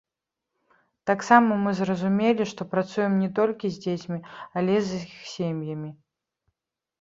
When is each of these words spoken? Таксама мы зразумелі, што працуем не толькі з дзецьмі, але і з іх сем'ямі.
Таксама 1.09 1.57
мы 1.65 1.73
зразумелі, 1.79 2.47
што 2.53 2.61
працуем 2.71 3.13
не 3.25 3.29
толькі 3.41 3.71
з 3.77 3.79
дзецьмі, 3.85 4.19
але 4.63 4.71
і 4.79 4.81
з 4.89 5.05
іх 5.05 5.13
сем'ямі. 5.35 5.91